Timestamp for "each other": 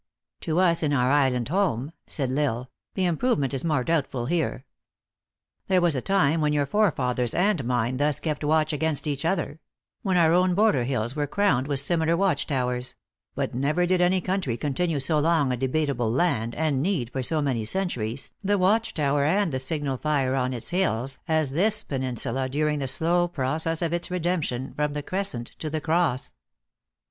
9.05-9.59